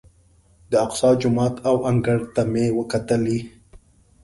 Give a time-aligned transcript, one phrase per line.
[0.69, 3.39] د اقصی جومات او انګړ ته مې وکتلې.